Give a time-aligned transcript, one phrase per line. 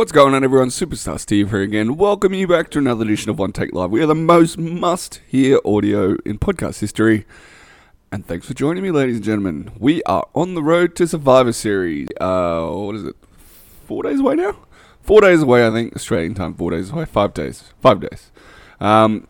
[0.00, 0.70] What's going on, everyone?
[0.70, 1.98] Superstar Steve here again.
[1.98, 3.90] Welcome you back to another edition of One Take Live.
[3.90, 7.26] We are the most must hear audio in podcast history.
[8.10, 9.72] And thanks for joining me, ladies and gentlemen.
[9.78, 12.08] We are on the road to Survivor Series.
[12.18, 13.16] Uh, what is it?
[13.84, 14.56] Four days away now?
[15.02, 15.94] Four days away, I think.
[15.94, 17.04] Australian time, four days away.
[17.04, 17.74] Five days.
[17.82, 18.32] Five days.
[18.80, 19.28] Um,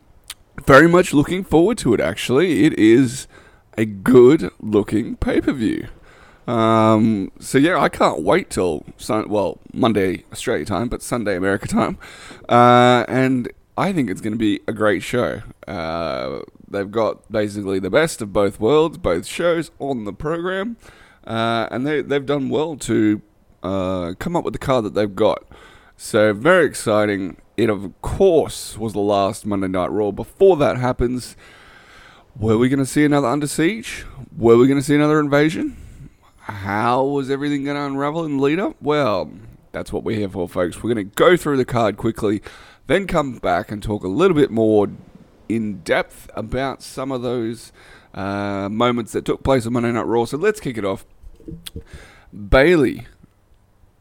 [0.68, 2.62] very much looking forward to it, actually.
[2.64, 3.26] It is
[3.76, 5.88] a good looking pay per view.
[6.46, 11.68] Um, so yeah, I can't wait till sun- well Monday Australia time, but Sunday America
[11.68, 11.98] time,
[12.48, 15.42] uh, and I think it's going to be a great show.
[15.68, 20.76] Uh, they've got basically the best of both worlds, both shows on the program,
[21.26, 23.22] uh, and they they've done well to
[23.62, 25.44] uh, come up with the card that they've got.
[25.96, 27.36] So very exciting.
[27.56, 30.10] It of course was the last Monday Night Raw.
[30.10, 31.36] Before that happens,
[32.34, 34.06] were we going to see another Under Siege?
[34.36, 35.76] Were we going to see another invasion?
[36.50, 38.76] How was everything going to unravel in the lead up?
[38.80, 39.30] Well,
[39.72, 40.82] that's what we're here for, folks.
[40.82, 42.42] We're going to go through the card quickly,
[42.88, 44.88] then come back and talk a little bit more
[45.48, 47.72] in depth about some of those
[48.14, 50.24] uh, moments that took place on Monday Night Raw.
[50.24, 51.06] So let's kick it off.
[52.32, 53.06] Bayley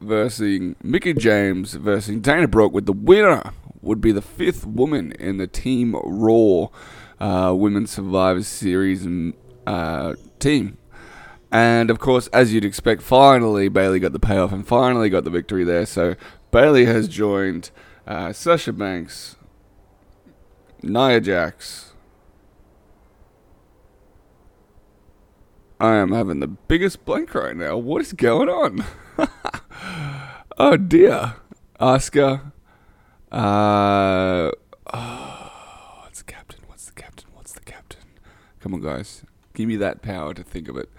[0.02, 5.38] versus Mickie James versus Dana Brooke, with the winner would be the fifth woman in
[5.38, 6.70] the Team Raw
[7.20, 9.08] uh, Women's Survivor Series
[9.68, 10.79] uh, team.
[11.52, 15.30] And of course, as you'd expect, finally Bayley got the payoff and finally got the
[15.30, 15.86] victory there.
[15.86, 16.16] So
[16.52, 17.72] Bayley has joined
[18.06, 19.36] uh, Sasha Banks,
[20.84, 21.94] Nia Jax.
[25.80, 27.78] I am having the biggest blank right now.
[27.78, 28.84] What is going on?
[30.58, 31.36] oh dear.
[31.80, 32.52] Oscar.
[33.32, 34.52] Uh,
[34.94, 36.60] oh, what's the captain?
[36.68, 37.30] What's the captain?
[37.34, 38.02] What's the captain?
[38.60, 39.24] Come on, guys.
[39.54, 40.90] Give me that power to think of it.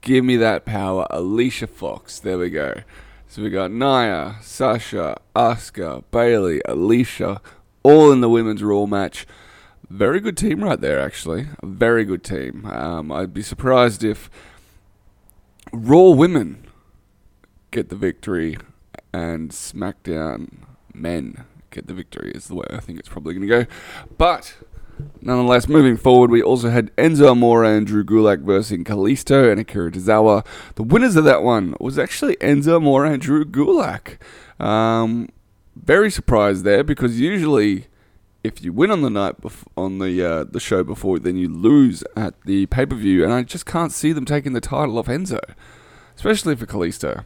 [0.00, 1.06] Give me that power.
[1.10, 2.18] Alicia Fox.
[2.18, 2.82] There we go.
[3.28, 7.40] So we got Nia, Sasha, Asuka, Bayley, Alicia,
[7.82, 9.26] all in the women's Raw match.
[9.88, 11.48] Very good team right there, actually.
[11.62, 12.64] A very good team.
[12.66, 14.30] Um, I'd be surprised if
[15.72, 16.66] Raw women
[17.70, 18.56] get the victory
[19.12, 23.64] and SmackDown men get the victory, is the way I think it's probably going to
[23.64, 23.70] go.
[24.16, 24.56] But
[25.20, 29.90] Nonetheless, moving forward, we also had Enzo Amore and Drew Gulak versus Kalisto and Akira
[29.90, 30.46] Tozawa.
[30.76, 34.18] The winners of that one was actually Enzo Amore and Drew Gulak.
[34.58, 35.28] Um,
[35.76, 37.86] very surprised there because usually,
[38.42, 41.48] if you win on the night bef- on the uh, the show before, then you
[41.48, 44.98] lose at the pay per view, and I just can't see them taking the title
[44.98, 45.40] off Enzo,
[46.16, 47.24] especially for Kalisto.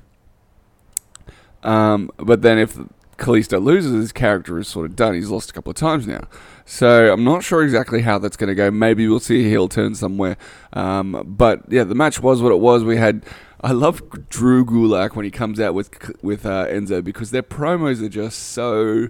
[1.62, 2.78] Um, but then if
[3.16, 5.14] Kalisto loses, his character is sort of done.
[5.14, 6.26] He's lost a couple of times now.
[6.64, 8.70] So I'm not sure exactly how that's going to go.
[8.70, 10.36] Maybe we'll see a heel turn somewhere.
[10.72, 12.84] Um, but yeah, the match was what it was.
[12.84, 13.24] We had.
[13.60, 18.02] I love Drew Gulak when he comes out with with uh, Enzo because their promos
[18.02, 19.08] are just so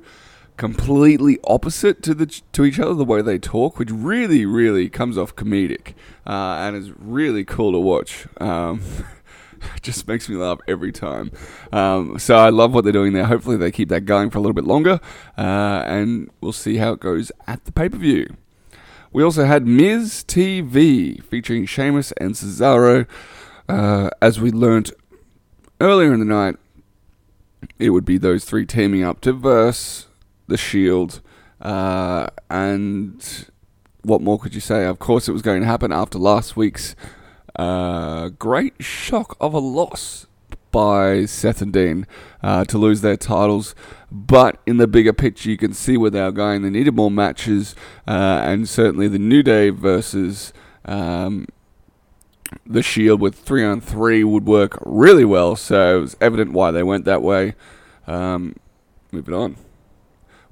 [0.56, 5.18] completely opposite to the to each other the way they talk, which really really comes
[5.18, 5.94] off comedic
[6.26, 8.26] uh, and is really cool to watch.
[8.40, 8.82] Um,
[9.82, 11.30] just makes me laugh every time.
[11.72, 13.24] Um, so I love what they're doing there.
[13.24, 15.00] Hopefully they keep that going for a little bit longer,
[15.36, 18.36] uh, and we'll see how it goes at the pay per view.
[19.12, 23.06] We also had Miz TV featuring Sheamus and Cesaro.
[23.68, 24.92] Uh, as we learnt
[25.80, 26.56] earlier in the night,
[27.78, 30.06] it would be those three teaming up to verse
[30.46, 31.20] the Shield,
[31.60, 33.48] uh, and
[34.02, 34.84] what more could you say?
[34.84, 36.94] Of course, it was going to happen after last week's
[37.56, 40.26] uh, great shock of a loss
[40.70, 42.06] by Seth and Dean
[42.42, 43.76] uh, to lose their titles.
[44.10, 46.62] But in the bigger picture, you can see where they are going.
[46.62, 47.76] They needed more matches,
[48.08, 50.52] uh, and certainly the New Day versus
[50.84, 51.46] um,
[52.66, 55.56] the Shield with three on three would work really well.
[55.56, 57.54] So it was evident why they went that way.
[58.06, 58.56] Um,
[59.12, 59.56] moving on.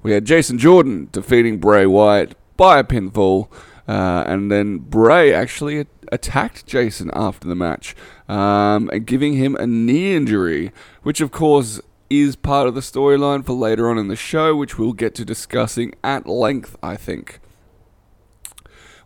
[0.01, 3.49] We had Jason Jordan defeating Bray Wyatt by a pinfall.
[3.87, 7.95] Uh, and then Bray actually attacked Jason after the match,
[8.29, 10.71] um, giving him a knee injury,
[11.01, 14.77] which of course is part of the storyline for later on in the show, which
[14.77, 17.39] we'll get to discussing at length, I think.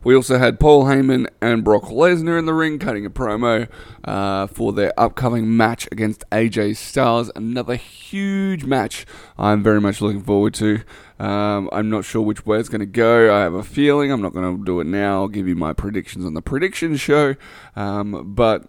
[0.08, 3.68] We also had Paul Heyman and Brock Lesnar in the ring cutting a promo
[4.06, 7.30] uh, for their upcoming match against AJ Styles.
[7.36, 9.06] Another huge match
[9.38, 10.80] I'm very much looking forward to.
[11.20, 13.36] Um, I'm not sure which way it's going to go.
[13.36, 14.10] I have a feeling.
[14.10, 15.24] I'm not going to do it now.
[15.24, 17.36] I'll give you my predictions on the prediction show.
[17.76, 18.64] Um, but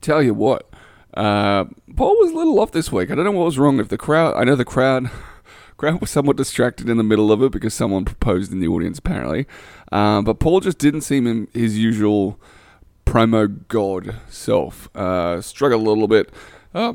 [0.00, 0.68] tell you what,
[1.14, 3.12] uh, Paul was a little off this week.
[3.12, 3.78] I don't know what was wrong.
[3.78, 5.12] If the crowd, I know the crowd.
[5.78, 8.98] Crowd was somewhat distracted in the middle of it because someone proposed in the audience,
[8.98, 9.46] apparently.
[9.92, 12.38] Um, but Paul just didn't seem in his usual
[13.06, 14.94] promo god self.
[14.94, 16.30] Uh, struggled a little bit.
[16.74, 16.94] Uh,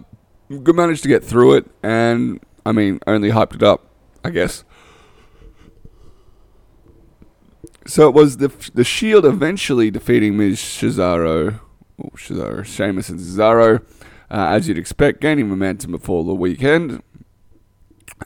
[0.50, 3.88] managed to get through it, and I mean, only hyped it up,
[4.24, 4.65] I guess.
[7.88, 11.62] So it was the the Shield eventually defeating Miz Cesaro,
[12.03, 13.81] oh, Cesaro, Sheamus and Cesaro,
[14.29, 17.01] uh, as you'd expect, gaining momentum before the weekend.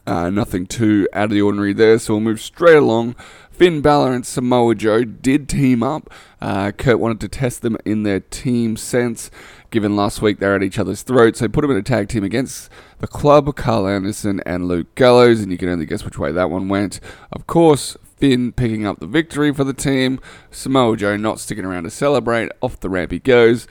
[0.06, 3.16] Uh, nothing too out of the ordinary there, so we'll move straight along.
[3.52, 6.12] Finn Balor and Samoa Joe did team up.
[6.40, 9.32] Uh, Kurt wanted to test them in their team sense,
[9.72, 11.40] given last week they're at each other's throats.
[11.40, 15.42] So put them in a tag team against the club, Karl Anderson and Luke Gallows,
[15.42, 17.00] and you can only guess which way that one went.
[17.32, 20.20] Of course, Finn picking up the victory for the team.
[20.52, 22.52] Samoa Joe not sticking around to celebrate.
[22.62, 23.68] Off the ramp he goes.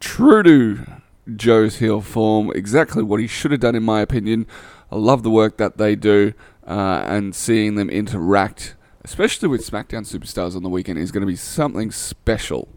[0.00, 0.86] True to
[1.34, 4.46] Joe's heel form, exactly what he should have done, in my opinion.
[4.94, 6.32] I love the work that they do,
[6.66, 11.26] uh, and seeing them interact especially with SmackDown Superstars on the weekend, is going to
[11.26, 12.68] be something special.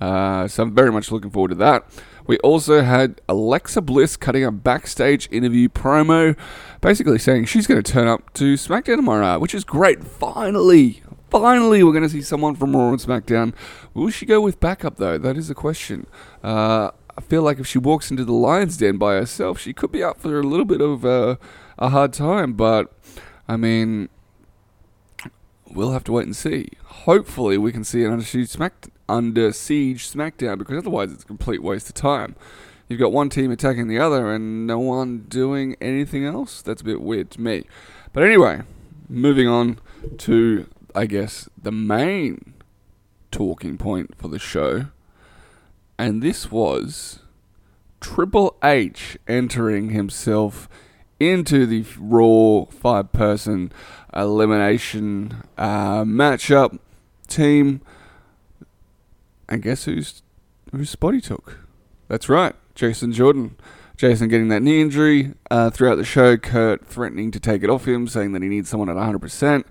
[0.00, 1.84] Uh, so I'm very much looking forward to that.
[2.26, 6.36] We also had Alexa Bliss cutting a backstage interview promo,
[6.80, 10.02] basically saying she's going to turn up to SmackDown tomorrow, which is great.
[10.02, 13.54] Finally, finally, we're going to see someone from Raw and SmackDown.
[13.92, 15.18] Will she go with backup though?
[15.18, 16.06] That is the question.
[16.42, 19.92] Uh, I feel like if she walks into the Lions Den by herself, she could
[19.92, 21.36] be up for a little bit of uh,
[21.78, 22.54] a hard time.
[22.54, 22.92] But
[23.48, 24.08] I mean,
[25.70, 26.68] we'll have to wait and see.
[26.84, 31.26] Hopefully, we can see an under siege, smack, under siege SmackDown because otherwise, it's a
[31.26, 32.36] complete waste of time.
[32.88, 36.60] You've got one team attacking the other and no one doing anything else.
[36.60, 37.64] That's a bit weird to me.
[38.12, 38.62] But anyway,
[39.08, 39.78] moving on
[40.18, 42.54] to, I guess, the main
[43.30, 44.86] talking point for the show.
[45.98, 47.20] And this was
[48.00, 50.68] Triple H entering himself
[51.30, 53.72] into the Raw five person
[54.14, 56.78] elimination uh, matchup
[57.28, 57.80] team.
[59.48, 60.22] And guess who's
[60.72, 61.58] whose spot he took?
[62.08, 63.56] That's right, Jason Jordan.
[63.96, 66.36] Jason getting that knee injury uh, throughout the show.
[66.36, 69.64] Kurt threatening to take it off him, saying that he needs someone at 100%.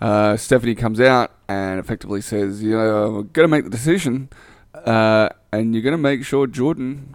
[0.00, 4.30] Uh, Stephanie comes out and effectively says, "You know, we're going to make the decision,
[4.74, 7.14] uh, and you're going to make sure Jordan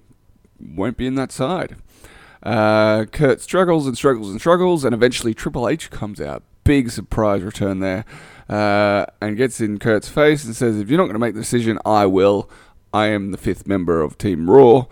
[0.59, 1.75] won't be in that side."
[2.43, 6.43] Uh, Kurt struggles and struggles and struggles, and eventually Triple H comes out.
[6.63, 8.05] Big surprise return there.
[8.49, 11.41] Uh, and gets in Kurt's face and says, If you're not going to make the
[11.41, 12.49] decision, I will.
[12.93, 14.85] I am the fifth member of Team Raw.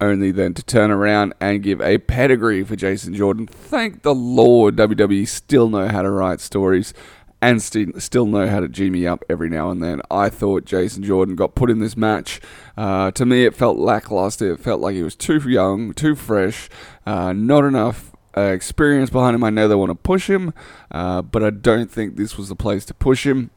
[0.00, 3.46] Only then to turn around and give a pedigree for Jason Jordan.
[3.46, 6.94] Thank the Lord WWE still know how to write stories
[7.42, 10.02] and st- still know how to G me up every now and then.
[10.10, 12.40] I thought Jason Jordan got put in this match.
[12.76, 14.52] Uh, to me, it felt lackluster.
[14.52, 16.68] It felt like he was too young, too fresh,
[17.06, 19.44] uh, not enough uh, experience behind him.
[19.44, 20.52] I know they want to push him,
[20.90, 23.50] uh, but I don't think this was the place to push him.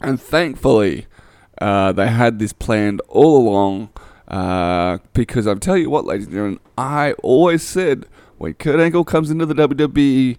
[0.00, 1.06] And thankfully,
[1.60, 3.90] uh, they had this planned all along.
[4.28, 8.06] Uh, because I'll tell you what, ladies and gentlemen, I always said
[8.38, 10.38] when Kurt Angle comes into the WWE,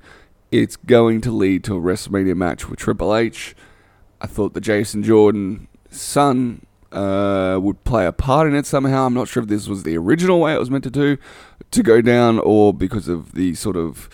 [0.54, 3.56] it's going to lead to a WrestleMania match with Triple H.
[4.22, 9.08] I thought the Jason Jordan son uh, would play a part in it somehow.
[9.08, 11.18] I'm not sure if this was the original way it was meant to do
[11.72, 14.08] to go down, or because of the sort of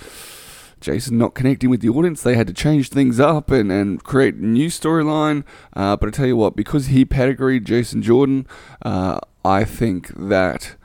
[0.79, 4.35] Jason not connecting with the audience, they had to change things up and, and create
[4.35, 5.43] a new storyline.
[5.75, 8.47] Uh, but I tell you what, because he pedigreed Jason Jordan,
[8.81, 10.77] uh, I think that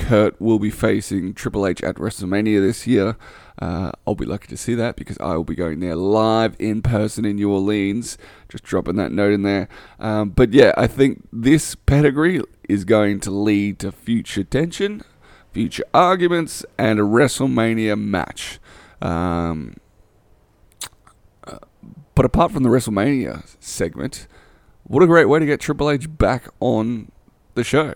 [0.00, 3.16] Kurt will be facing Triple H at WrestleMania this year.
[3.60, 6.80] Uh, I'll be lucky to see that because I will be going there live in
[6.80, 8.16] person in New Orleans.
[8.48, 9.68] Just dropping that note in there.
[9.98, 15.02] Um, but yeah, I think this pedigree is going to lead to future tension,
[15.52, 18.58] future arguments, and a WrestleMania match.
[19.02, 19.76] Um,
[21.44, 21.58] uh,
[22.14, 24.26] but apart from the WrestleMania segment,
[24.84, 27.12] what a great way to get Triple H back on
[27.54, 27.94] the show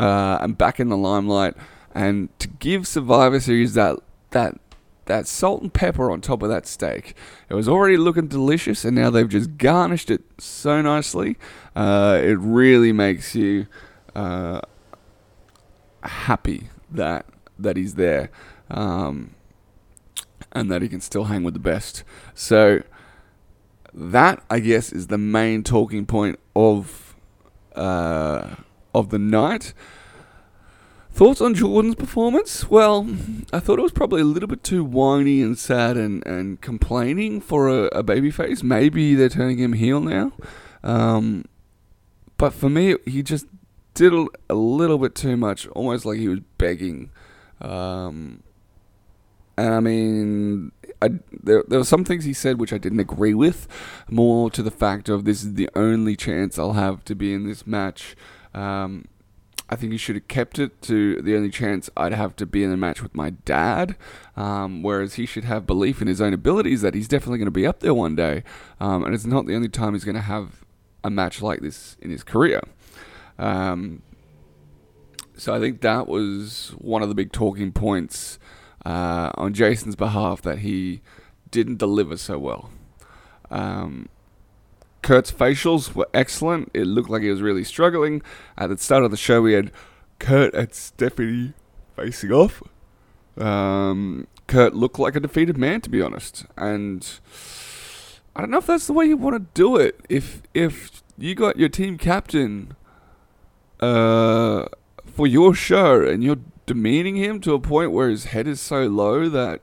[0.00, 1.54] uh, and back in the limelight,
[1.94, 3.98] and to give Survivor Series that
[4.30, 4.58] that
[5.04, 7.14] that salt and pepper on top of that steak.
[7.48, 11.36] It was already looking delicious, and now they've just garnished it so nicely.
[11.76, 13.66] Uh, it really makes you
[14.14, 14.60] uh,
[16.02, 17.26] happy that
[17.58, 18.30] that he's there,
[18.70, 19.34] um,
[20.52, 22.04] and that he can still hang with the best.
[22.34, 22.82] So
[23.92, 27.16] that, I guess, is the main talking point of
[27.74, 28.54] uh,
[28.94, 29.74] of the night.
[31.12, 32.70] Thoughts on Jordan's performance?
[32.70, 33.06] Well,
[33.52, 37.40] I thought it was probably a little bit too whiny and sad and, and complaining
[37.40, 38.62] for a, a babyface.
[38.62, 40.32] Maybe they're turning him heel now.
[40.82, 41.44] Um,
[42.38, 43.46] but for me, he just
[43.94, 44.12] did
[44.48, 47.10] a little bit too much, almost like he was begging.
[47.60, 48.42] Um,
[49.58, 51.10] and I mean, I,
[51.42, 53.68] there, there were some things he said which I didn't agree with,
[54.08, 57.46] more to the fact of this is the only chance I'll have to be in
[57.46, 58.16] this match.
[58.54, 59.06] Um,
[59.68, 62.64] I think he should have kept it to the only chance I'd have to be
[62.64, 63.96] in a match with my dad.
[64.36, 67.52] Um, whereas he should have belief in his own abilities that he's definitely going to
[67.52, 68.42] be up there one day.
[68.80, 70.64] Um, and it's not the only time he's going to have
[71.04, 72.60] a match like this in his career.
[73.38, 74.02] Um,
[75.36, 78.38] so I think that was one of the big talking points
[78.84, 81.00] uh, on Jason's behalf that he
[81.50, 82.70] didn't deliver so well.
[83.50, 84.08] Um,
[85.02, 86.70] Kurt's facials were excellent.
[86.74, 88.22] It looked like he was really struggling.
[88.58, 89.72] At the start of the show, we had
[90.18, 91.54] Kurt and Stephanie
[91.96, 92.62] facing off.
[93.38, 97.06] Um, Kurt looked like a defeated man, to be honest, and
[98.34, 100.00] I don't know if that's the way you want to do it.
[100.08, 102.74] If if you got your team captain
[103.80, 104.66] uh,
[105.04, 108.86] for your show and you're demeaning him to a point where his head is so
[108.86, 109.62] low that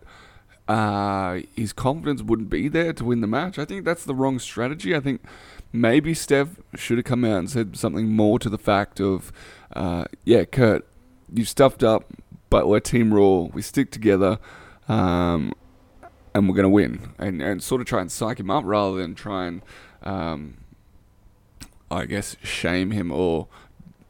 [0.68, 3.58] uh, his confidence wouldn't be there to win the match.
[3.58, 4.96] I think that's the wrong strategy.
[4.96, 5.22] I think
[5.72, 9.32] maybe Steph should have come out and said something more to the fact of,
[9.74, 10.86] uh, yeah, Kurt,
[11.32, 12.14] you stuffed up,
[12.50, 13.44] but we're Team Raw.
[13.54, 14.40] We stick together,
[14.88, 15.54] um,
[16.34, 17.14] and we're going to win.
[17.18, 19.62] And, and sort of try and psych him up rather than try and,
[20.04, 20.58] um,
[21.90, 23.48] I guess, shame him or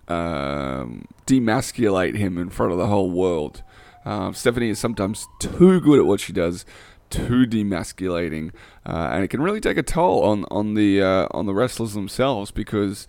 [0.07, 3.61] um, demasculate him in front of the whole world.
[4.07, 6.65] Um, Stephanie is sometimes too good at what she does,
[7.09, 8.53] too demasculating,
[8.85, 11.93] uh, and it can really take a toll on on the uh, on the wrestlers
[11.93, 13.05] themselves because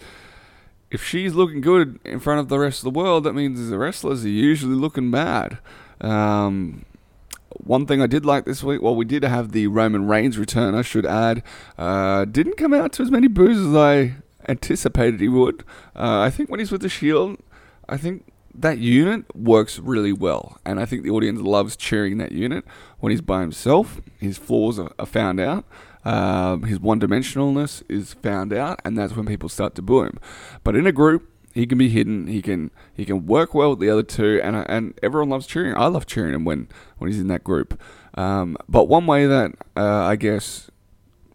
[0.91, 3.79] if she's looking good in front of the rest of the world, that means the
[3.79, 5.59] wrestlers are usually looking bad.
[6.01, 6.85] Um,
[7.51, 10.75] one thing I did like this week, well, we did have the Roman Reigns return,
[10.75, 11.45] I should add.
[11.77, 14.17] Uh, didn't come out to as many boos as I
[14.49, 15.63] anticipated he would.
[15.95, 17.39] Uh, I think when he's with the Shield,
[17.89, 18.25] I think
[18.55, 22.65] that unit works really well, and I think the audience loves cheering that unit.
[22.99, 25.65] When he's by himself, his flaws are, are found out,
[26.05, 30.19] um, his one-dimensionalness is found out, and that's when people start to boo him.
[30.65, 32.27] But in a group, he can be hidden.
[32.29, 35.75] He can he can work well with the other two, and and everyone loves cheering.
[35.77, 37.81] I love cheering him when when he's in that group.
[38.15, 40.71] Um, but one way that uh, I guess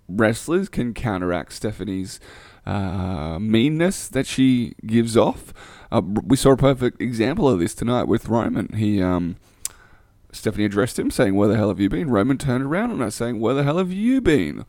[0.07, 2.19] wrestlers can counteract Stephanie's
[2.65, 5.53] uh, meanness that she gives off
[5.93, 8.73] uh, we saw a perfect example of this tonight with Roman.
[8.75, 9.35] He, um,
[10.31, 13.11] Stephanie addressed him, saying, "Where the hell have you been?" Roman turned around on her,
[13.11, 14.65] saying, "Where the hell have you been?"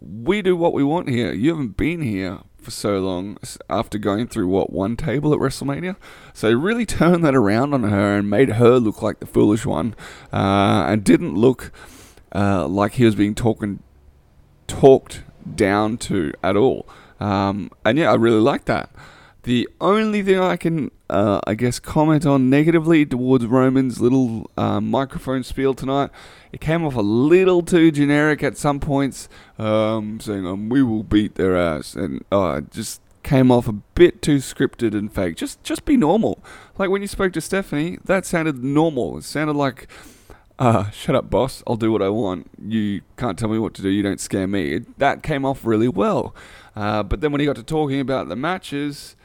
[0.00, 1.32] We do what we want here.
[1.32, 3.38] You haven't been here for so long
[3.70, 5.94] after going through what one table at WrestleMania.
[6.32, 9.64] So he really turned that around on her and made her look like the foolish
[9.64, 9.94] one,
[10.32, 11.70] uh, and didn't look
[12.34, 13.78] uh, like he was being talking
[14.66, 15.22] talked
[15.54, 16.88] down to at all.
[17.20, 18.90] Um, and yeah, I really like that.
[19.44, 24.90] The only thing I can, uh, I guess, comment on negatively towards Roman's little um,
[24.90, 26.10] microphone spiel tonight,
[26.50, 29.28] it came off a little too generic at some points,
[29.58, 34.22] um, saying, um, we will beat their ass, and uh, just came off a bit
[34.22, 35.36] too scripted and fake.
[35.36, 36.42] Just, just be normal.
[36.78, 39.18] Like when you spoke to Stephanie, that sounded normal.
[39.18, 39.88] It sounded like,
[40.58, 41.62] uh, shut up, boss.
[41.66, 42.50] I'll do what I want.
[42.66, 43.90] You can't tell me what to do.
[43.90, 44.74] You don't scare me.
[44.74, 46.34] It, that came off really well.
[46.76, 49.16] Uh, but then when he got to talking about the matches,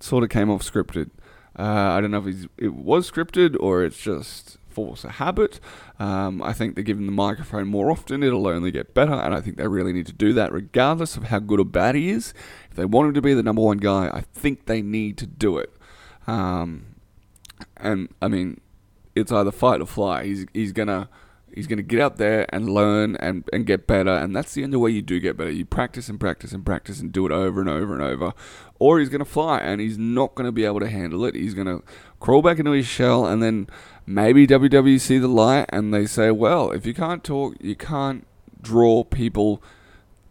[0.00, 1.10] sort of came off scripted.
[1.58, 5.60] Uh, I don't know if it was scripted or it's just force a habit.
[5.98, 9.40] Um, I think they're giving the microphone more often, it'll only get better, and I
[9.40, 12.34] think they really need to do that regardless of how good or bad he is.
[12.70, 15.26] If they want him to be the number one guy, I think they need to
[15.26, 15.72] do it.
[16.26, 16.86] Um,
[17.76, 18.60] and I mean,
[19.14, 20.24] it's either fight or fly.
[20.24, 21.08] He's he's gonna
[21.54, 24.10] He's going to get out there and learn and, and get better.
[24.10, 25.50] And that's the only way you do get better.
[25.50, 28.32] You practice and practice and practice and do it over and over and over.
[28.78, 31.36] Or he's going to fly and he's not going to be able to handle it.
[31.36, 31.82] He's going to
[32.18, 33.68] crawl back into his shell and then
[34.04, 38.26] maybe WWE see the light and they say, well, if you can't talk, you can't
[38.60, 39.62] draw people,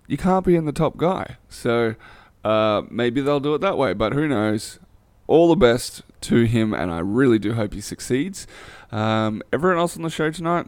[0.07, 1.37] you can't be in the top guy.
[1.47, 1.95] So
[2.43, 3.93] uh, maybe they'll do it that way.
[3.93, 4.79] But who knows?
[5.27, 8.45] All the best to him, and I really do hope he succeeds.
[8.91, 10.67] Um, everyone else on the show tonight,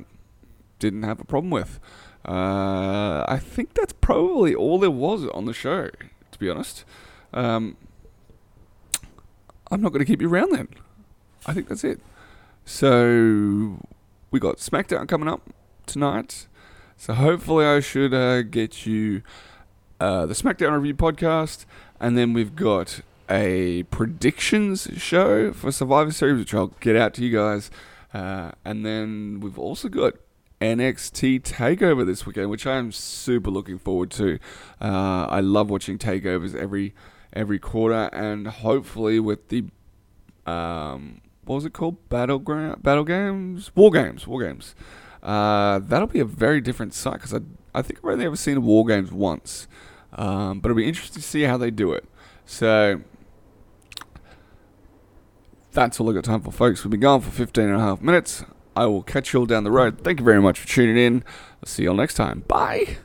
[0.79, 1.79] didn't have a problem with.
[2.27, 5.89] Uh, I think that's probably all there was on the show,
[6.31, 6.83] to be honest.
[7.33, 7.77] Um,
[9.71, 10.67] I'm not going to keep you around then.
[11.45, 11.99] I think that's it.
[12.65, 13.85] So
[14.31, 15.41] we got SmackDown coming up
[15.85, 16.47] tonight.
[16.97, 19.21] So hopefully I should uh, get you
[19.99, 21.65] uh, the SmackDown review podcast,
[21.99, 27.23] and then we've got a predictions show for Survivor Series, which I'll get out to
[27.23, 27.69] you guys.
[28.13, 30.13] Uh, and then we've also got
[30.65, 34.39] NXT Takeover this weekend, which I am super looking forward to.
[34.81, 36.95] Uh, I love watching takeovers every
[37.33, 39.65] every quarter, and hopefully with the
[40.47, 42.09] um, what was it called?
[42.09, 44.73] Battleground, battle games, war games, war games.
[45.21, 47.39] Uh, that'll be a very different site because I
[47.75, 49.67] I think I've only ever seen war games once,
[50.13, 52.05] um, but it'll be interesting to see how they do it.
[52.45, 53.01] So
[55.73, 56.83] that's all I got time for, folks.
[56.83, 58.43] We've been gone for 15 and a half minutes.
[58.75, 60.01] I will catch you all down the road.
[60.03, 61.23] Thank you very much for tuning in.
[61.61, 62.43] I'll see you all next time.
[62.47, 62.97] Bye.